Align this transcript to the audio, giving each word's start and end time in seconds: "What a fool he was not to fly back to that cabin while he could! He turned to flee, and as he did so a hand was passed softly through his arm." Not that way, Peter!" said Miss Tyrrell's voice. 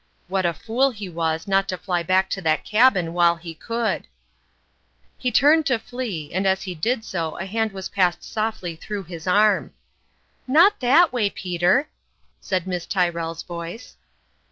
"What 0.27 0.47
a 0.47 0.53
fool 0.55 0.89
he 0.89 1.09
was 1.09 1.47
not 1.47 1.69
to 1.69 1.77
fly 1.77 2.01
back 2.01 2.27
to 2.31 2.41
that 2.41 2.63
cabin 2.65 3.13
while 3.13 3.35
he 3.35 3.53
could! 3.53 4.07
He 5.15 5.29
turned 5.29 5.67
to 5.67 5.77
flee, 5.77 6.31
and 6.33 6.47
as 6.47 6.63
he 6.63 6.73
did 6.73 7.05
so 7.05 7.37
a 7.37 7.45
hand 7.45 7.71
was 7.71 7.87
passed 7.89 8.23
softly 8.23 8.75
through 8.75 9.03
his 9.03 9.27
arm." 9.27 9.75
Not 10.47 10.79
that 10.79 11.13
way, 11.13 11.29
Peter!" 11.29 11.87
said 12.41 12.65
Miss 12.65 12.87
Tyrrell's 12.87 13.43
voice. 13.43 13.95